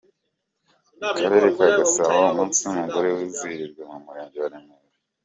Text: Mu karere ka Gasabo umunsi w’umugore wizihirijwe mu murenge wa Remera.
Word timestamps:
Mu 0.99 1.07
karere 1.17 1.47
ka 1.55 1.65
Gasabo 1.77 2.19
umunsi 2.31 2.61
w’umugore 2.63 3.07
wizihirijwe 3.17 3.81
mu 3.89 3.97
murenge 4.05 4.37
wa 4.43 4.49
Remera. 4.53 4.87